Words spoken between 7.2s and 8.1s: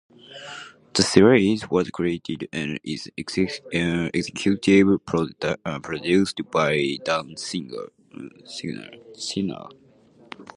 Signer.